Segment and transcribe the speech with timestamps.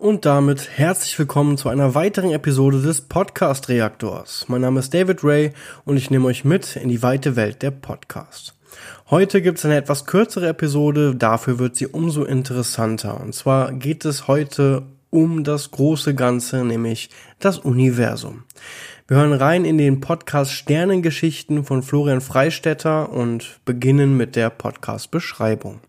[0.00, 4.46] Und damit herzlich willkommen zu einer weiteren Episode des Podcast Reaktors.
[4.48, 5.52] Mein Name ist David Ray
[5.84, 8.54] und ich nehme euch mit in die weite Welt der Podcasts.
[9.10, 13.20] Heute gibt es eine etwas kürzere Episode, dafür wird sie umso interessanter.
[13.20, 18.44] Und zwar geht es heute um das große Ganze, nämlich das Universum.
[19.06, 25.80] Wir hören rein in den Podcast Sternengeschichten von Florian Freistetter und beginnen mit der Podcast-Beschreibung.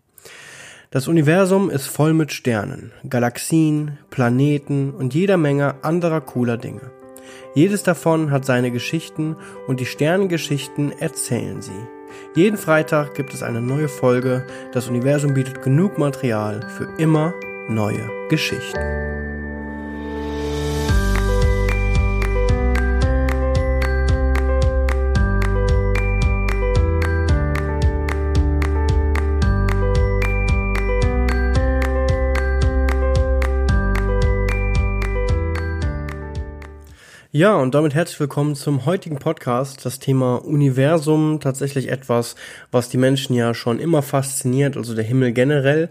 [0.92, 6.90] Das Universum ist voll mit Sternen, Galaxien, Planeten und jeder Menge anderer cooler Dinge.
[7.54, 9.36] Jedes davon hat seine Geschichten
[9.66, 11.72] und die Sternengeschichten erzählen sie.
[12.36, 14.46] Jeden Freitag gibt es eine neue Folge.
[14.72, 17.32] Das Universum bietet genug Material für immer
[17.70, 19.11] neue Geschichten.
[37.42, 39.84] Ja, und damit herzlich willkommen zum heutigen Podcast.
[39.84, 42.36] Das Thema Universum, tatsächlich etwas,
[42.70, 45.90] was die Menschen ja schon immer fasziniert, also der Himmel generell.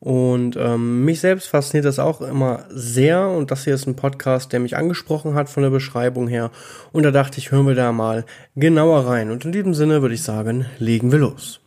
[0.00, 3.28] Und ähm, mich selbst fasziniert das auch immer sehr.
[3.28, 6.50] Und das hier ist ein Podcast, der mich angesprochen hat von der Beschreibung her.
[6.90, 8.24] Und da dachte ich, hören wir da mal
[8.56, 9.30] genauer rein.
[9.30, 11.60] Und in diesem Sinne würde ich sagen, legen wir los.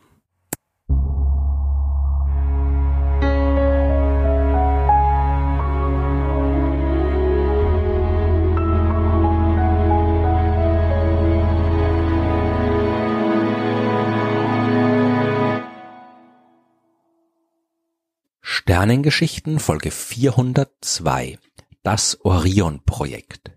[18.62, 21.36] Sternengeschichten Folge 402
[21.82, 23.50] Das Orion-Projekt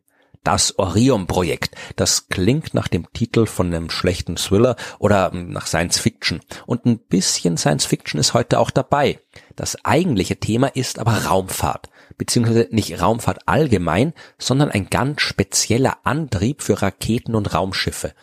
[0.44, 1.76] das Orion-Projekt.
[1.96, 6.40] Das klingt nach dem Titel von einem schlechten Thriller oder nach Science Fiction.
[6.68, 9.20] Und ein bisschen Science Fiction ist heute auch dabei.
[9.56, 11.90] Das eigentliche Thema ist aber Raumfahrt.
[12.18, 18.14] Beziehungsweise nicht Raumfahrt allgemein, sondern ein ganz spezieller Antrieb für Raketen und Raumschiffe.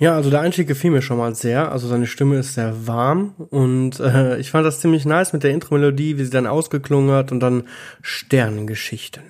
[0.00, 1.72] Ja, also der Einstieg gefiel mir schon mal sehr.
[1.72, 5.50] Also seine Stimme ist sehr warm und äh, ich fand das ziemlich nice mit der
[5.50, 7.64] Intro-Melodie, wie sie dann ausgeklungen hat und dann
[8.00, 9.24] Sternengeschichten.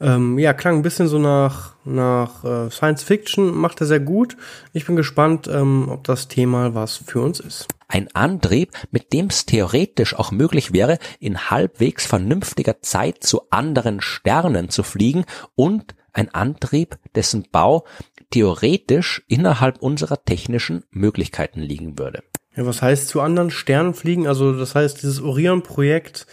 [0.00, 4.36] Ähm, ja, klang ein bisschen so nach, nach äh, Science Fiction, macht er sehr gut.
[4.72, 7.68] Ich bin gespannt, ähm, ob das Thema was für uns ist.
[7.88, 14.00] Ein Antrieb, mit dem es theoretisch auch möglich wäre, in halbwegs vernünftiger Zeit zu anderen
[14.00, 15.24] Sternen zu fliegen
[15.54, 17.84] und ein Antrieb, dessen Bau
[18.30, 22.22] theoretisch innerhalb unserer technischen Möglichkeiten liegen würde.
[22.56, 24.26] Ja, was heißt zu anderen Sternen fliegen?
[24.26, 26.26] Also das heißt, dieses Orion-Projekt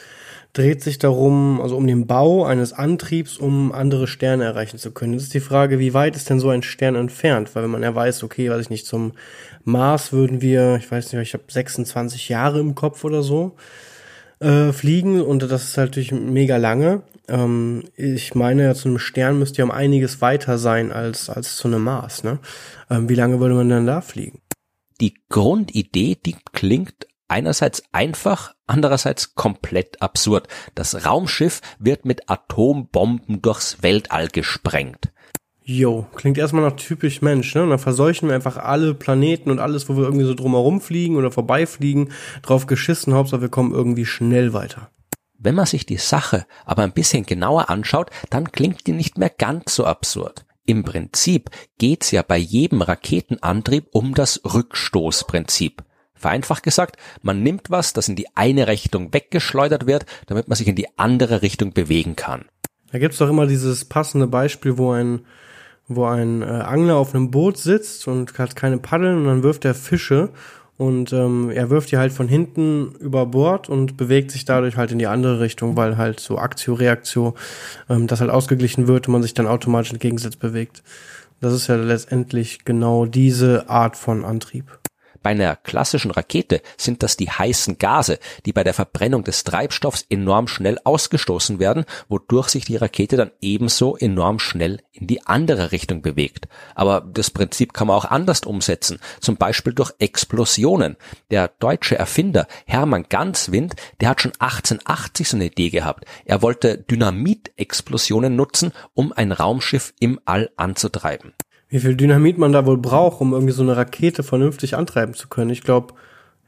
[0.53, 5.13] dreht sich darum, also um den Bau eines Antriebs, um andere Sterne erreichen zu können.
[5.13, 7.55] Jetzt ist die Frage, wie weit ist denn so ein Stern entfernt?
[7.55, 9.13] Weil wenn man ja weiß, okay, weiß ich nicht, zum
[9.63, 13.55] Mars würden wir, ich weiß nicht, ich habe 26 Jahre im Kopf oder so,
[14.39, 17.01] äh, fliegen und das ist halt natürlich mega lange.
[17.27, 21.57] Ähm, ich meine, ja, zu einem Stern müsste ja um einiges weiter sein als, als
[21.57, 22.23] zu einem Mars.
[22.23, 22.39] Ne?
[22.89, 24.41] Ähm, wie lange würde man denn da fliegen?
[24.99, 30.47] Die Grundidee, die klingt einerseits einfach, andererseits komplett absurd.
[30.75, 35.11] Das Raumschiff wird mit Atombomben durchs Weltall gesprengt.
[35.65, 37.63] Jo, klingt erstmal nach typisch Mensch, ne?
[37.63, 41.15] Und dann verseuchen wir einfach alle Planeten und alles, wo wir irgendwie so drumherum fliegen
[41.15, 42.11] oder vorbeifliegen,
[42.41, 44.89] drauf geschissen, Hauptsache wir kommen irgendwie schnell weiter.
[45.43, 49.29] Wenn man sich die Sache aber ein bisschen genauer anschaut, dann klingt die nicht mehr
[49.29, 50.45] ganz so absurd.
[50.65, 55.83] Im Prinzip geht's ja bei jedem Raketenantrieb um das Rückstoßprinzip.
[56.15, 60.69] Vereinfacht gesagt, man nimmt was, das in die eine Richtung weggeschleudert wird, damit man sich
[60.69, 62.45] in die andere Richtung bewegen kann.
[62.93, 65.25] Da gibt's doch immer dieses passende Beispiel, wo ein
[65.89, 69.65] wo ein äh, Angler auf einem Boot sitzt und hat keine Paddeln und dann wirft
[69.65, 70.29] er Fische
[70.83, 74.91] und ähm, er wirft die halt von hinten über Bord und bewegt sich dadurch halt
[74.91, 77.35] in die andere Richtung, weil halt so Aktio, Reaktio,
[77.89, 80.83] ähm, das halt ausgeglichen wird und man sich dann automatisch entgegensetzt bewegt.
[81.39, 84.77] Das ist ja letztendlich genau diese Art von Antrieb.
[85.23, 90.05] Bei einer klassischen Rakete sind das die heißen Gase, die bei der Verbrennung des Treibstoffs
[90.09, 95.71] enorm schnell ausgestoßen werden, wodurch sich die Rakete dann ebenso enorm schnell in die andere
[95.71, 96.49] Richtung bewegt.
[96.75, 100.97] Aber das Prinzip kann man auch anders umsetzen, zum Beispiel durch Explosionen.
[101.31, 106.03] Der deutsche Erfinder Hermann Ganswind, der hat schon 1880 so eine Idee gehabt.
[106.25, 111.33] Er wollte Dynamitexplosionen nutzen, um ein Raumschiff im All anzutreiben
[111.73, 115.27] wie viel Dynamit man da wohl braucht, um irgendwie so eine Rakete vernünftig antreiben zu
[115.27, 115.49] können.
[115.49, 115.95] Ich glaube,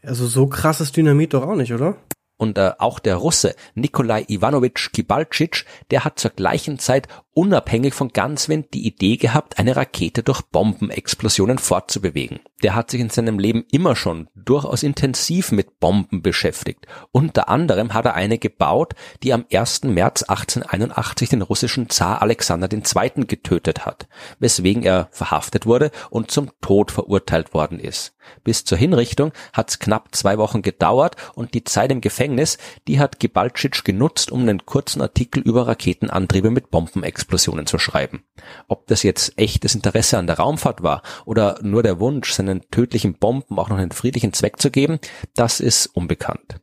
[0.04, 1.96] also so krasses Dynamit doch auch nicht, oder?
[2.38, 8.10] Und äh, auch der Russe Nikolai Ivanovich Kibalcic, der hat zur gleichen Zeit unabhängig von
[8.14, 12.40] Ganswind die Idee gehabt, eine Rakete durch Bombenexplosionen fortzubewegen.
[12.64, 16.88] Der hat sich in seinem Leben immer schon durchaus intensiv mit Bomben beschäftigt.
[17.12, 19.84] Unter anderem hat er eine gebaut, die am 1.
[19.84, 23.26] März 1881 den russischen Zar Alexander II.
[23.28, 24.08] getötet hat,
[24.40, 28.14] weswegen er verhaftet wurde und zum Tod verurteilt worden ist.
[28.44, 33.00] Bis zur Hinrichtung hat es knapp zwei Wochen gedauert und die Zeit im Gefängnis, die
[33.00, 37.25] hat Gibalcic genutzt, um einen kurzen Artikel über Raketenantriebe mit Bombenexplosionen
[37.66, 38.24] zu schreiben.
[38.68, 43.16] Ob das jetzt echtes Interesse an der Raumfahrt war oder nur der Wunsch, seinen tödlichen
[43.16, 45.00] Bomben auch noch einen friedlichen Zweck zu geben,
[45.36, 46.60] das ist unbekannt.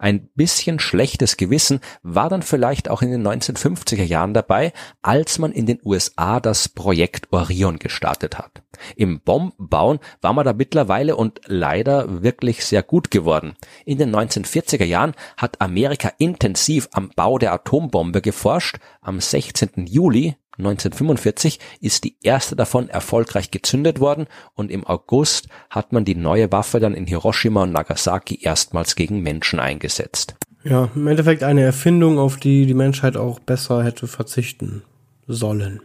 [0.00, 5.52] Ein bisschen schlechtes Gewissen war dann vielleicht auch in den 1950er Jahren dabei, als man
[5.52, 8.62] in den USA das Projekt Orion gestartet hat.
[8.96, 13.56] Im Bombenbauen war man da mittlerweile und leider wirklich sehr gut geworden.
[13.84, 18.78] In den 1940er Jahren hat Amerika intensiv am Bau der Atombombe geforscht.
[19.02, 19.86] Am 16.
[19.86, 26.14] Juli 1945 ist die erste davon erfolgreich gezündet worden und im August hat man die
[26.14, 30.36] neue Waffe dann in Hiroshima und Nagasaki erstmals gegen Menschen eingesetzt.
[30.62, 34.82] Ja, im Endeffekt eine Erfindung, auf die die Menschheit auch besser hätte verzichten
[35.26, 35.80] sollen.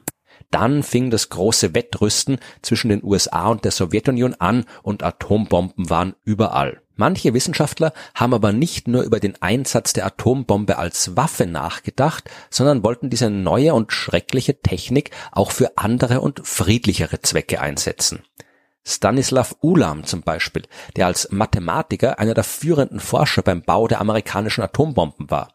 [0.52, 6.16] Dann fing das große Wettrüsten zwischen den USA und der Sowjetunion an und Atombomben waren
[6.24, 6.82] überall.
[6.98, 12.84] Manche Wissenschaftler haben aber nicht nur über den Einsatz der Atombombe als Waffe nachgedacht, sondern
[12.84, 18.24] wollten diese neue und schreckliche Technik auch für andere und friedlichere Zwecke einsetzen.
[18.88, 20.64] Stanislav Ulam zum Beispiel,
[20.96, 25.50] der als Mathematiker einer der führenden Forscher beim Bau der amerikanischen Atombomben war.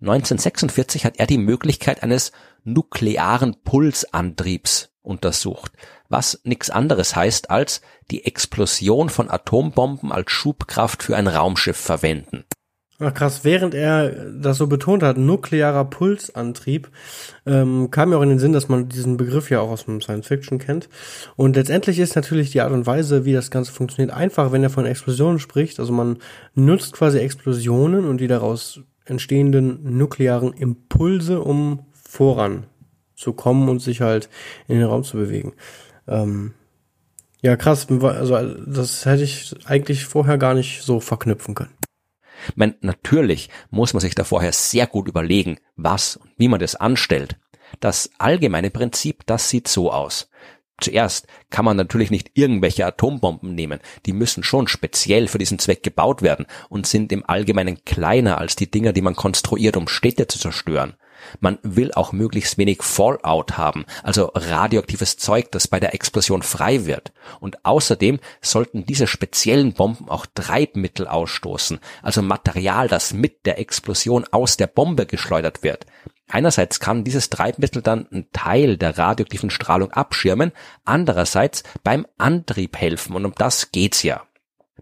[0.00, 2.32] 1946 hat er die Möglichkeit eines
[2.64, 5.72] nuklearen Pulsantriebs untersucht,
[6.08, 12.44] was nichts anderes heißt als die Explosion von Atombomben als Schubkraft für ein Raumschiff verwenden.
[12.98, 16.88] Ach krass, während er das so betont hat, nuklearer Pulsantrieb,
[17.44, 20.00] ähm, kam mir auch in den Sinn, dass man diesen Begriff ja auch aus dem
[20.00, 20.88] Science Fiction kennt.
[21.36, 24.70] Und letztendlich ist natürlich die Art und Weise, wie das Ganze funktioniert, einfach, wenn er
[24.70, 25.78] von Explosionen spricht.
[25.78, 26.18] Also man
[26.54, 34.28] nutzt quasi Explosionen und die daraus entstehenden nuklearen Impulse, um voranzukommen und sich halt
[34.68, 35.54] in den Raum zu bewegen.
[36.06, 36.54] Ähm,
[37.42, 37.86] ja, krass.
[37.88, 41.72] Also das hätte ich eigentlich vorher gar nicht so verknüpfen können.
[42.54, 46.76] Man, natürlich muss man sich da vorher sehr gut überlegen, was und wie man das
[46.76, 47.38] anstellt.
[47.80, 50.30] Das allgemeine Prinzip, das sieht so aus.
[50.80, 55.82] Zuerst kann man natürlich nicht irgendwelche Atombomben nehmen, die müssen schon speziell für diesen Zweck
[55.82, 60.26] gebaut werden und sind im Allgemeinen kleiner als die Dinger, die man konstruiert, um Städte
[60.26, 60.94] zu zerstören.
[61.40, 66.86] Man will auch möglichst wenig Fallout haben, also radioaktives Zeug, das bei der Explosion frei
[66.86, 67.12] wird.
[67.40, 74.24] Und außerdem sollten diese speziellen Bomben auch Treibmittel ausstoßen, also Material, das mit der Explosion
[74.30, 75.86] aus der Bombe geschleudert wird.
[76.28, 80.52] Einerseits kann dieses Treibmittel dann einen Teil der radioaktiven Strahlung abschirmen,
[80.84, 84.22] andererseits beim Antrieb helfen und um das geht's ja.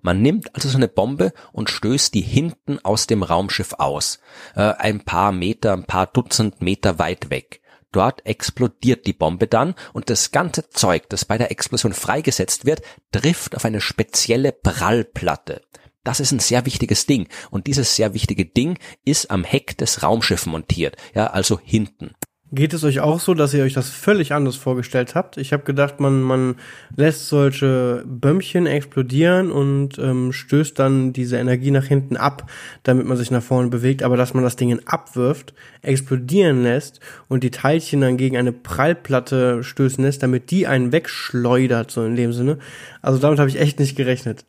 [0.01, 4.19] Man nimmt also so eine Bombe und stößt die hinten aus dem Raumschiff aus,
[4.55, 7.61] äh, ein paar Meter, ein paar Dutzend Meter weit weg.
[7.93, 12.83] Dort explodiert die Bombe dann und das ganze Zeug, das bei der Explosion freigesetzt wird,
[13.13, 15.63] trifft auf eine spezielle Prallplatte.
[16.05, 20.03] Das ist ein sehr wichtiges Ding und dieses sehr wichtige Ding ist am Heck des
[20.03, 22.13] Raumschiffs montiert, ja, also hinten.
[22.55, 25.39] Geht es euch auch so, dass ihr euch das völlig anders vorgestellt habt?
[25.39, 26.55] Ich habe gedacht, man, man
[26.95, 32.49] lässt solche Bömmchen explodieren und ähm, stößt dann diese Energie nach hinten ab,
[32.85, 35.53] damit man sich nach vorne bewegt, aber dass man das Ding abwirft,
[35.83, 41.91] explodieren lässt und die Teilchen dann gegen eine Prallplatte stößen lässt, damit die einen wegschleudert,
[41.91, 42.59] so in dem Sinne.
[43.03, 44.45] Also damit habe ich echt nicht gerechnet.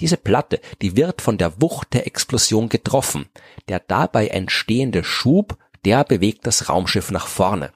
[0.00, 3.26] Diese Platte, die wird von der Wucht der Explosion getroffen.
[3.68, 7.70] Der dabei entstehende Schub der bewegt das Raumschiff nach vorne.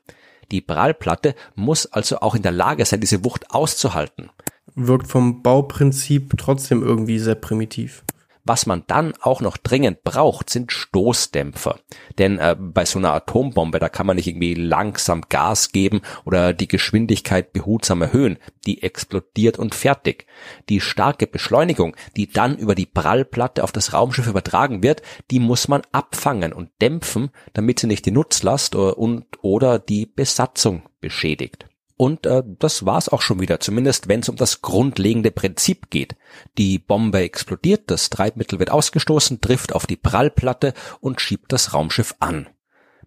[0.50, 4.30] Die Prallplatte muss also auch in der Lage sein, diese Wucht auszuhalten.
[4.74, 8.04] Wirkt vom Bauprinzip trotzdem irgendwie sehr primitiv.
[8.44, 11.78] Was man dann auch noch dringend braucht, sind Stoßdämpfer.
[12.18, 16.52] Denn äh, bei so einer Atombombe, da kann man nicht irgendwie langsam Gas geben oder
[16.52, 18.38] die Geschwindigkeit behutsam erhöhen.
[18.66, 20.26] Die explodiert und fertig.
[20.68, 25.68] Die starke Beschleunigung, die dann über die Prallplatte auf das Raumschiff übertragen wird, die muss
[25.68, 31.66] man abfangen und dämpfen, damit sie nicht die Nutzlast oder, und oder die Besatzung beschädigt.
[31.96, 36.16] Und äh, das war's auch schon wieder, zumindest wenn es um das grundlegende Prinzip geht.
[36.58, 42.14] Die Bombe explodiert, das Treibmittel wird ausgestoßen, trifft auf die Prallplatte und schiebt das Raumschiff
[42.20, 42.48] an.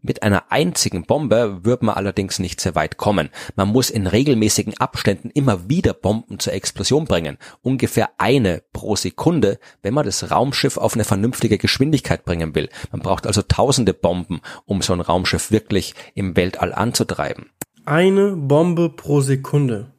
[0.07, 3.31] Mit einer einzigen Bombe wird man allerdings nicht sehr weit kommen.
[3.55, 7.39] Man muss in regelmäßigen Abständen immer wieder Bomben zur Explosion bringen.
[7.63, 12.69] Ungefähr eine pro Sekunde, wenn man das Raumschiff auf eine vernünftige Geschwindigkeit bringen will.
[12.91, 17.49] Man braucht also tausende Bomben, um so ein Raumschiff wirklich im Weltall anzutreiben.
[17.87, 19.91] Eine Bombe pro Sekunde.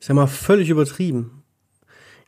[0.00, 1.42] Ist ja mal völlig übertrieben.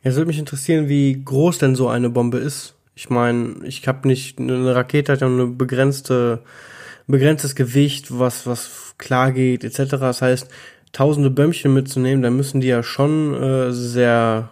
[0.03, 2.75] Jetzt würde mich interessieren, wie groß denn so eine Bombe ist.
[2.93, 6.43] Ich meine, ich habe nicht eine Rakete hat ja eine begrenzte
[7.07, 9.97] begrenztes Gewicht, was was klar geht etc.
[9.99, 10.49] Das heißt,
[10.91, 14.51] tausende Bömmchen mitzunehmen, dann müssen die ja schon äh, sehr,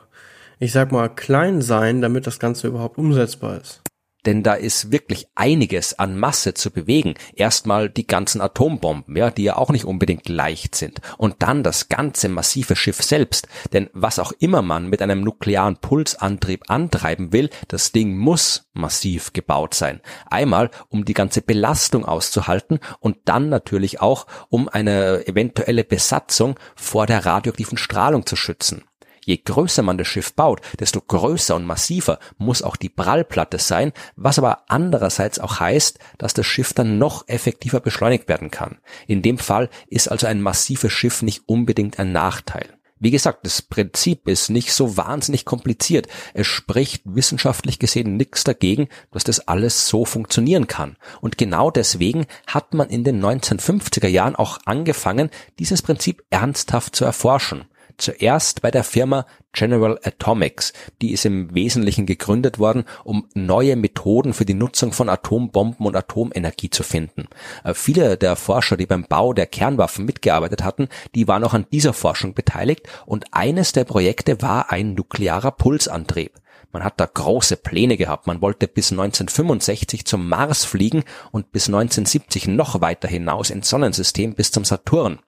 [0.57, 3.82] ich sag mal, klein sein, damit das Ganze überhaupt umsetzbar ist
[4.25, 7.15] denn da ist wirklich einiges an Masse zu bewegen.
[7.35, 11.01] Erstmal die ganzen Atombomben, ja, die ja auch nicht unbedingt leicht sind.
[11.17, 13.47] Und dann das ganze massive Schiff selbst.
[13.73, 19.33] Denn was auch immer man mit einem nuklearen Pulsantrieb antreiben will, das Ding muss massiv
[19.33, 20.01] gebaut sein.
[20.29, 27.05] Einmal, um die ganze Belastung auszuhalten und dann natürlich auch, um eine eventuelle Besatzung vor
[27.05, 28.83] der radioaktiven Strahlung zu schützen.
[29.25, 33.93] Je größer man das Schiff baut, desto größer und massiver muss auch die Prallplatte sein,
[34.15, 38.77] was aber andererseits auch heißt, dass das Schiff dann noch effektiver beschleunigt werden kann.
[39.07, 42.67] In dem Fall ist also ein massives Schiff nicht unbedingt ein Nachteil.
[43.03, 46.07] Wie gesagt, das Prinzip ist nicht so wahnsinnig kompliziert.
[46.33, 50.95] Es spricht wissenschaftlich gesehen nichts dagegen, dass das alles so funktionieren kann.
[51.19, 57.03] Und genau deswegen hat man in den 1950er Jahren auch angefangen, dieses Prinzip ernsthaft zu
[57.03, 57.65] erforschen.
[57.97, 64.33] Zuerst bei der Firma General Atomics, die ist im Wesentlichen gegründet worden, um neue Methoden
[64.33, 67.27] für die Nutzung von Atombomben und Atomenergie zu finden.
[67.63, 71.67] Äh, viele der Forscher, die beim Bau der Kernwaffen mitgearbeitet hatten, die waren auch an
[71.71, 76.31] dieser Forschung beteiligt und eines der Projekte war ein nuklearer Pulsantrieb.
[76.73, 78.25] Man hat da große Pläne gehabt.
[78.25, 84.33] Man wollte bis 1965 zum Mars fliegen und bis 1970 noch weiter hinaus ins Sonnensystem
[84.33, 85.19] bis zum Saturn.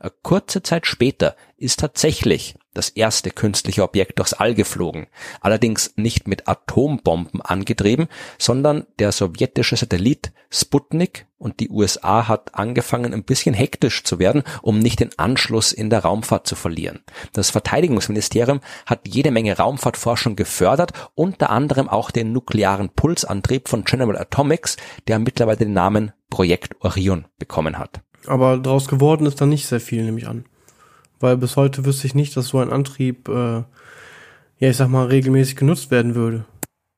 [0.00, 5.06] Äh, kurze Zeit später ist tatsächlich das erste künstliche Objekt durchs All geflogen.
[5.40, 13.12] Allerdings nicht mit Atombomben angetrieben, sondern der sowjetische Satellit Sputnik und die USA hat angefangen
[13.12, 17.00] ein bisschen hektisch zu werden, um nicht den Anschluss in der Raumfahrt zu verlieren.
[17.32, 24.16] Das Verteidigungsministerium hat jede Menge Raumfahrtforschung gefördert, unter anderem auch den nuklearen Pulsantrieb von General
[24.16, 24.76] Atomics,
[25.08, 28.00] der mittlerweile den Namen Projekt Orion bekommen hat.
[28.26, 30.44] Aber daraus geworden ist dann nicht sehr viel, nehme ich an.
[31.20, 33.62] Weil bis heute wüsste ich nicht, dass so ein Antrieb, äh,
[34.58, 36.44] ja, ich sag mal, regelmäßig genutzt werden würde.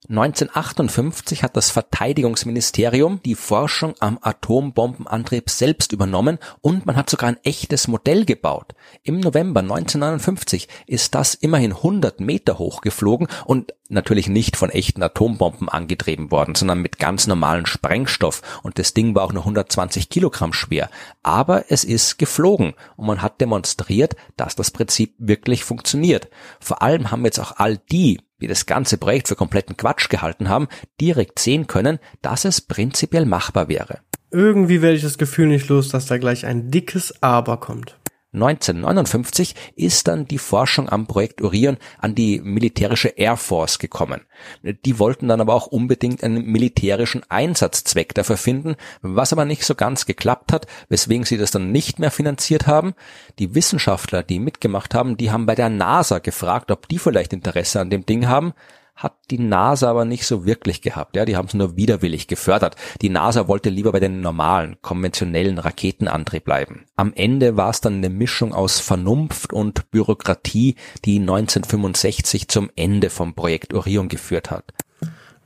[0.08, 7.38] 1958 hat das Verteidigungsministerium die Forschung am Atombombenantrieb selbst übernommen und man hat sogar ein
[7.42, 8.74] echtes Modell gebaut.
[9.02, 15.02] Im November 1959 ist das immerhin 100 Meter hoch geflogen und natürlich nicht von echten
[15.02, 20.08] Atombomben angetrieben worden, sondern mit ganz normalen Sprengstoff und das Ding war auch nur 120
[20.08, 20.88] Kilogramm schwer.
[21.24, 26.28] Aber es ist geflogen und man hat demonstriert, dass das Prinzip wirklich funktioniert.
[26.60, 30.48] Vor allem haben jetzt auch all die, die das ganze Projekt für kompletten Quatsch gehalten
[30.48, 30.68] haben,
[31.00, 34.00] direkt sehen können, dass es prinzipiell machbar wäre.
[34.30, 37.96] Irgendwie werde ich das Gefühl nicht los, dass da gleich ein dickes Aber kommt.
[38.36, 44.20] 1959 ist dann die Forschung am Projekt Orion an die militärische Air Force gekommen.
[44.62, 49.74] Die wollten dann aber auch unbedingt einen militärischen Einsatzzweck dafür finden, was aber nicht so
[49.74, 52.94] ganz geklappt hat, weswegen sie das dann nicht mehr finanziert haben.
[53.38, 57.80] Die Wissenschaftler, die mitgemacht haben, die haben bei der NASA gefragt, ob die vielleicht Interesse
[57.80, 58.52] an dem Ding haben
[58.96, 61.16] hat die NASA aber nicht so wirklich gehabt.
[61.16, 62.76] Ja, die haben es nur widerwillig gefördert.
[63.02, 66.86] Die NASA wollte lieber bei den normalen, konventionellen Raketenantrieb bleiben.
[66.96, 73.10] Am Ende war es dann eine Mischung aus Vernunft und Bürokratie, die 1965 zum Ende
[73.10, 74.72] vom Projekt Orion geführt hat.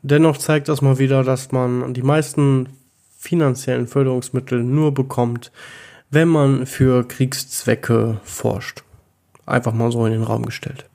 [0.02, 2.68] Dennoch zeigt das mal wieder, dass man die meisten
[3.18, 5.52] finanziellen Förderungsmittel nur bekommt,
[6.10, 8.82] wenn man für Kriegszwecke forscht.
[9.44, 10.86] Einfach mal so in den Raum gestellt.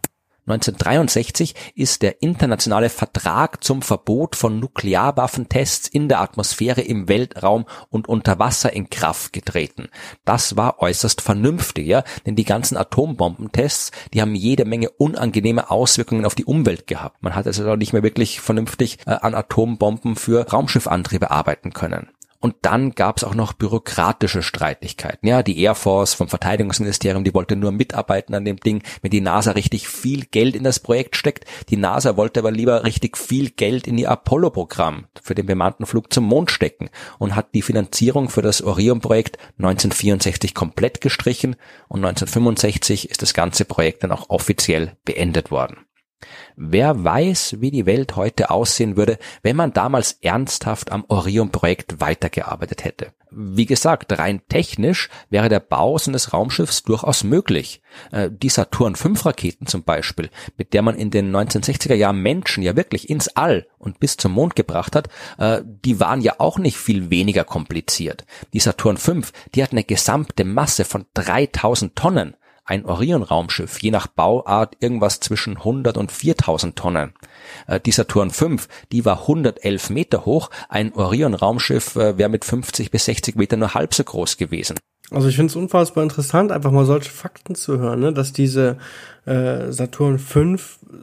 [0.48, 8.08] 1963 ist der internationale Vertrag zum Verbot von Nuklearwaffentests in der Atmosphäre, im Weltraum und
[8.08, 9.90] unter Wasser in Kraft getreten.
[10.24, 16.26] Das war äußerst vernünftig, ja, denn die ganzen Atombombentests, die haben jede Menge unangenehme Auswirkungen
[16.26, 17.24] auf die Umwelt gehabt.
[17.24, 22.10] Man hat also nicht mehr wirklich vernünftig äh, an Atombomben für Raumschiffantriebe arbeiten können.
[22.46, 25.28] Und dann gab es auch noch bürokratische Streitigkeiten.
[25.28, 29.20] Ja, die Air Force vom Verteidigungsministerium, die wollte nur mitarbeiten an dem Ding, wenn die
[29.20, 31.46] NASA richtig viel Geld in das Projekt steckt.
[31.70, 36.14] Die NASA wollte aber lieber richtig viel Geld in ihr Apollo-Programm für den bemannten Flug
[36.14, 41.56] zum Mond stecken und hat die Finanzierung für das Orion-Projekt 1964 komplett gestrichen
[41.88, 45.78] und 1965 ist das ganze Projekt dann auch offiziell beendet worden.
[46.56, 52.86] Wer weiß, wie die Welt heute aussehen würde, wenn man damals ernsthaft am Orion-Projekt weitergearbeitet
[52.86, 53.12] hätte.
[53.38, 57.82] Wie gesagt, rein technisch wäre der Bau so eines Raumschiffs durchaus möglich.
[58.12, 62.64] Äh, die Saturn V Raketen zum Beispiel, mit der man in den 1960er Jahren Menschen
[62.64, 66.58] ja wirklich ins All und bis zum Mond gebracht hat, äh, die waren ja auch
[66.58, 68.26] nicht viel weniger kompliziert.
[68.54, 69.16] Die Saturn V,
[69.54, 75.58] die hat eine gesamte Masse von 3000 Tonnen ein Orion-Raumschiff, je nach Bauart irgendwas zwischen
[75.58, 77.14] 100 und 4000 Tonnen.
[77.86, 78.58] Die Saturn V,
[78.92, 83.74] die war 111 Meter hoch, ein Orion-Raumschiff äh, wäre mit 50 bis 60 Meter nur
[83.74, 84.78] halb so groß gewesen.
[85.12, 88.12] Also ich finde es unfassbar interessant, einfach mal solche Fakten zu hören, ne?
[88.12, 88.78] dass diese
[89.26, 90.56] äh, Saturn V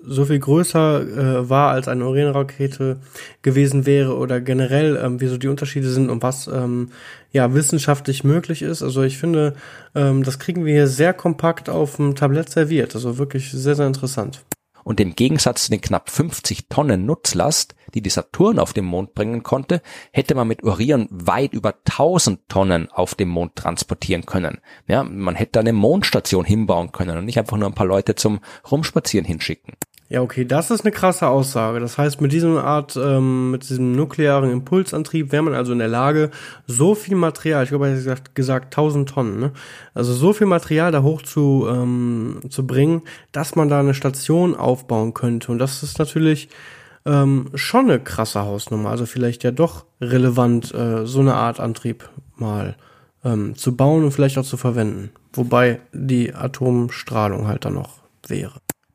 [0.04, 2.97] so viel größer äh, war als eine Orion-Rakete
[3.42, 6.90] gewesen wäre oder generell, ähm, wie so die Unterschiede sind und was ähm,
[7.30, 8.82] ja wissenschaftlich möglich ist.
[8.82, 9.54] Also ich finde,
[9.94, 12.97] ähm, das kriegen wir hier sehr kompakt auf dem Tablett serviert.
[12.97, 14.42] Also wirklich sehr, sehr interessant.
[14.84, 19.14] Und im Gegensatz zu den knapp 50 Tonnen Nutzlast, die die Saturn auf den Mond
[19.14, 24.58] bringen konnte, hätte man mit Orion weit über 1000 Tonnen auf dem Mond transportieren können.
[24.86, 28.40] Ja, man hätte eine Mondstation hinbauen können und nicht einfach nur ein paar Leute zum
[28.70, 29.74] Rumspazieren hinschicken.
[30.12, 31.81] Ja, okay, das ist eine krasse Aussage.
[31.81, 35.88] Das heißt, mit diesem Art, ähm, mit diesem nuklearen Impulsantrieb wäre man also in der
[35.88, 36.31] Lage,
[36.66, 39.52] so viel Material, ich glaube, er hat gesagt, gesagt 1000 Tonnen, ne?
[39.95, 43.00] also so viel Material da hoch zu, ähm, zu bringen,
[43.33, 45.50] dass man da eine Station aufbauen könnte.
[45.50, 46.50] Und das ist natürlich
[47.07, 48.90] ähm, schon eine krasse Hausnummer.
[48.90, 52.76] Also vielleicht ja doch relevant, äh, so eine Art Antrieb mal
[53.25, 55.09] ähm, zu bauen und vielleicht auch zu verwenden.
[55.33, 58.52] Wobei die Atomstrahlung halt dann noch wäre.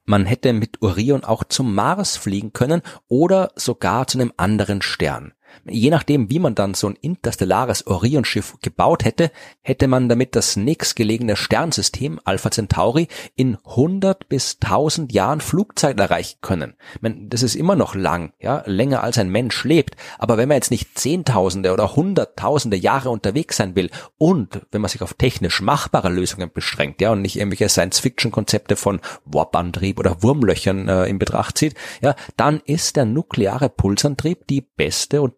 [0.09, 5.33] Man hätte mit Orion auch zum Mars fliegen können oder sogar zu einem anderen Stern.
[5.65, 10.55] Je nachdem, wie man dann so ein interstellares Orion-Schiff gebaut hätte, hätte man damit das
[10.55, 16.75] nächstgelegene Sternsystem Alpha Centauri in 100 bis 1000 Jahren Flugzeit erreichen können.
[17.01, 19.95] Meine, das ist immer noch lang, ja, länger als ein Mensch lebt.
[20.19, 24.89] Aber wenn man jetzt nicht Zehntausende oder Hunderttausende Jahre unterwegs sein will und wenn man
[24.89, 30.87] sich auf technisch machbare Lösungen beschränkt, ja, und nicht irgendwelche Science-Fiction-Konzepte von Warp-Antrieb oder Wurmlöchern
[30.87, 35.36] äh, in Betracht zieht, ja, dann ist der nukleare Pulsantrieb die beste und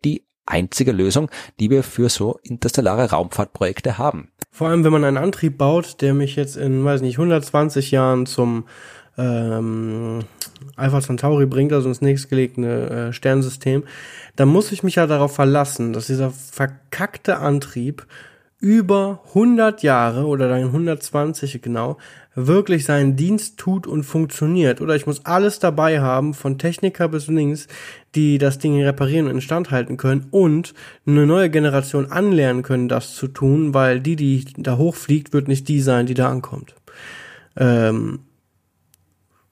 [0.50, 1.30] einzige Lösung,
[1.60, 4.30] die wir für so interstellare Raumfahrtprojekte haben.
[4.52, 8.26] Vor allem, wenn man einen Antrieb baut, der mich jetzt in, weiß nicht, 120 Jahren
[8.26, 8.66] zum
[9.18, 10.20] ähm,
[10.76, 13.84] Alpha Centauri bringt, also ins nächstgelegene äh, Sternsystem,
[14.36, 18.06] dann muss ich mich ja darauf verlassen, dass dieser verkackte Antrieb
[18.60, 21.98] über 100 Jahre oder dann 120 genau
[22.36, 24.82] wirklich seinen Dienst tut und funktioniert.
[24.82, 27.68] Oder ich muss alles dabei haben, von Techniker bis links,
[28.16, 30.74] die das Ding reparieren und instand halten können und
[31.06, 35.68] eine neue Generation anlernen können, das zu tun, weil die, die da hochfliegt, wird nicht
[35.68, 36.76] die sein, die da ankommt.
[37.58, 38.20] Ähm,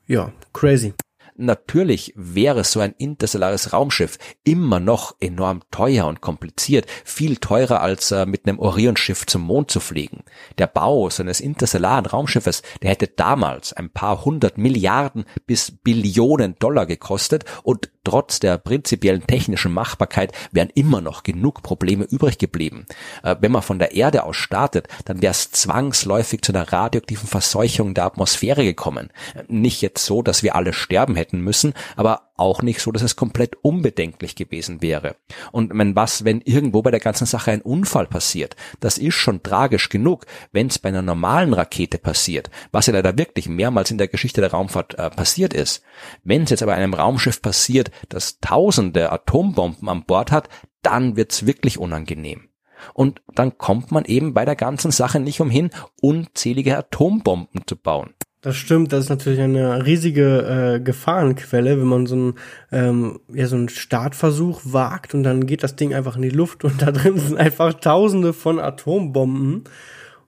[0.05, 0.93] ja, crazy.
[1.39, 8.11] Natürlich wäre so ein interstellares Raumschiff immer noch enorm teuer und kompliziert, viel teurer als
[8.11, 10.23] äh, mit einem Orion-Schiff zum Mond zu fliegen.
[10.57, 16.55] Der Bau so eines interstellaren Raumschiffes, der hätte damals ein paar hundert Milliarden bis Billionen
[16.57, 22.85] Dollar gekostet und trotz der prinzipiellen technischen Machbarkeit wären immer noch genug Probleme übrig geblieben.
[23.21, 27.27] Äh, wenn man von der Erde aus startet, dann wäre es zwangsläufig zu einer radioaktiven
[27.27, 29.09] Verseuchung der Atmosphäre gekommen.
[29.49, 33.15] Nicht jetzt so, dass wir alle sterben hätten müssen, aber auch nicht so, dass es
[33.15, 35.15] komplett unbedenklich gewesen wäre.
[35.51, 39.43] Und wenn was, wenn irgendwo bei der ganzen Sache ein Unfall passiert, das ist schon
[39.43, 43.97] tragisch genug, wenn es bei einer normalen Rakete passiert, was ja leider wirklich mehrmals in
[43.97, 45.83] der Geschichte der Raumfahrt äh, passiert ist.
[46.23, 50.49] Wenn es jetzt aber einem Raumschiff passiert, das tausende Atombomben an Bord hat,
[50.81, 52.49] dann wird's wirklich unangenehm.
[52.93, 55.71] Und dann kommt man eben bei der ganzen Sache nicht umhin,
[56.01, 58.13] unzählige Atombomben zu bauen.
[58.47, 62.33] Das stimmt, das ist natürlich eine riesige äh, Gefahrenquelle, wenn man so einen,
[62.71, 66.63] ähm, ja, so einen Startversuch wagt und dann geht das Ding einfach in die Luft
[66.63, 69.65] und da drin sind einfach tausende von Atombomben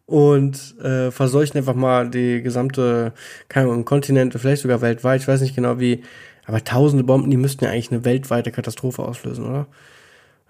[0.06, 3.14] und äh, verseuchen einfach mal die gesamte,
[3.48, 6.04] keine Ahnung, Kontinente, vielleicht sogar weltweit, ich weiß nicht genau wie,
[6.46, 9.68] aber tausende Bomben, die müssten ja eigentlich eine weltweite Katastrophe auslösen, oder?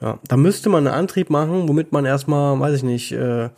[0.02, 3.50] Ja, da müsste man einen Antrieb machen, womit man erstmal, weiß ich nicht, äh,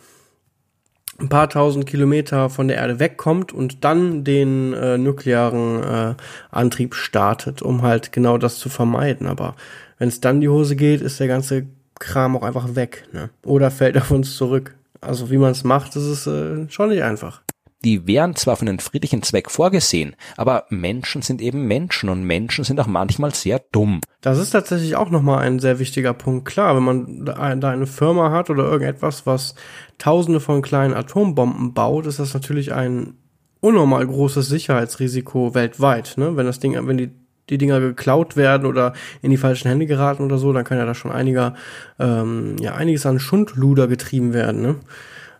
[1.18, 6.14] ein paar tausend Kilometer von der Erde wegkommt und dann den äh, nuklearen äh,
[6.50, 9.26] Antrieb startet, um halt genau das zu vermeiden.
[9.26, 9.54] Aber
[9.98, 11.66] wenn es dann die Hose geht, ist der ganze
[11.98, 13.30] Kram auch einfach weg, ne?
[13.44, 14.74] Oder fällt auf uns zurück.
[15.00, 17.42] Also wie man es macht, ist es äh, schon nicht einfach
[17.84, 22.64] die wären zwar für einen friedlichen Zweck vorgesehen, aber Menschen sind eben Menschen und Menschen
[22.64, 24.00] sind auch manchmal sehr dumm.
[24.20, 26.46] Das ist tatsächlich auch nochmal ein sehr wichtiger Punkt.
[26.46, 27.34] Klar, wenn man da
[27.70, 29.54] eine Firma hat oder irgendetwas, was
[29.98, 33.14] tausende von kleinen Atombomben baut, ist das natürlich ein
[33.60, 36.14] unnormal großes Sicherheitsrisiko weltweit.
[36.16, 36.36] Ne?
[36.36, 37.10] Wenn das Ding, wenn die
[37.50, 40.86] die Dinger geklaut werden oder in die falschen Hände geraten oder so, dann kann ja
[40.86, 41.54] da schon einiger,
[41.98, 44.62] ähm, ja, einiges an Schundluder getrieben werden.
[44.62, 44.76] Ne?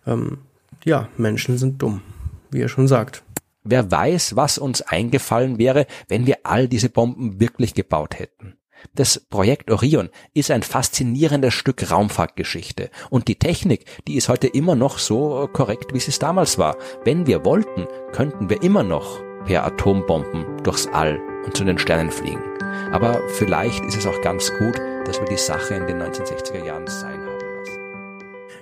[0.05, 0.37] Ähm,
[0.83, 2.01] ja, Menschen sind dumm,
[2.53, 3.23] wie er schon sagt.
[3.63, 8.57] Wer weiß, was uns eingefallen wäre, wenn wir all diese Bomben wirklich gebaut hätten.
[8.95, 14.75] Das Projekt Orion ist ein faszinierendes Stück Raumfahrtgeschichte und die Technik, die ist heute immer
[14.75, 16.75] noch so korrekt, wie sie es damals war.
[17.05, 22.11] Wenn wir wollten, könnten wir immer noch per Atombomben durchs All und zu den Sternen
[22.11, 22.43] fliegen.
[22.91, 26.87] Aber vielleicht ist es auch ganz gut, dass wir die Sache in den 1960er Jahren
[26.87, 27.22] sein.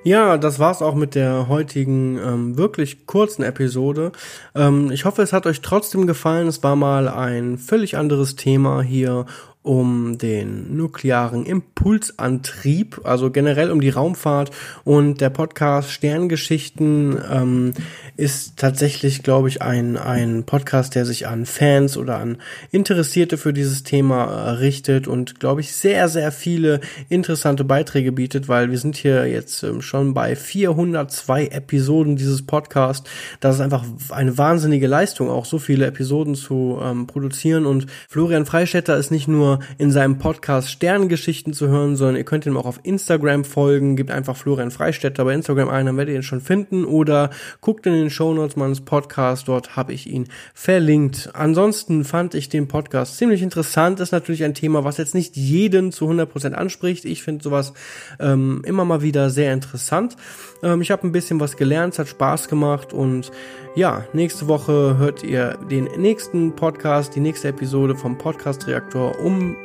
[0.04, 4.12] Ja, das war's auch mit der heutigen ähm, wirklich kurzen Episode.
[4.56, 6.48] Ähm, ich hoffe, es hat euch trotzdem gefallen.
[6.48, 9.28] Es war mal ein völlig anderes Thema hier
[9.64, 14.50] um den nuklearen Impulsantrieb, also generell um die Raumfahrt
[14.86, 17.74] und der Podcast Sterngeschichten ähm,
[18.18, 22.38] ist tatsächlich, glaube ich, ein, ein Podcast, der sich an Fans oder an
[22.72, 28.48] Interessierte für dieses Thema äh, richtet und, glaube ich, sehr, sehr viele interessante Beiträge bietet,
[28.48, 33.08] weil wir sind hier jetzt ähm, schon bei 402 Episoden dieses Podcasts.
[33.40, 38.48] Das ist einfach eine wahnsinnige Leistung, auch so viele Episoden zu ähm, produzieren und Florian
[38.48, 42.66] Freistetter ist nicht nur in seinem Podcast Sternengeschichten zu hören, sondern ihr könnt ihm auch
[42.66, 43.96] auf Instagram folgen.
[43.96, 46.86] Gebt einfach Florian Freistetter bei Instagram ein, dann werdet ihr ihn schon finden.
[46.86, 47.30] Oder
[47.62, 51.30] guckt in den Shownotes meines Podcasts, dort habe ich ihn verlinkt.
[51.34, 54.00] Ansonsten fand ich den Podcast ziemlich interessant.
[54.00, 57.06] Ist natürlich ein Thema, was jetzt nicht jeden zu 100% anspricht.
[57.06, 57.74] Ich finde sowas
[58.20, 60.16] ähm, immer mal wieder sehr interessant.
[60.64, 63.32] Ähm, ich habe ein bisschen was gelernt, es hat Spaß gemacht und
[63.76, 69.58] ja, nächste Woche hört ihr den nächsten Podcast, die nächste Episode vom Podcast Reaktor um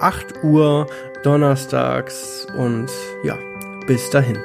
[0.00, 0.86] 8 Uhr
[1.22, 2.90] donnerstags und
[3.22, 3.36] ja,
[3.86, 4.38] bis dahin.